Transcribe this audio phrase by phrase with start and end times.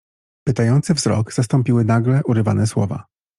[0.47, 3.05] "Pytający wzrok zastąpiły nagle urywane słowa."